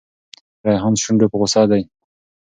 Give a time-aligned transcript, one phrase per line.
[0.67, 1.83] ریحان شونډو په غوسه دی.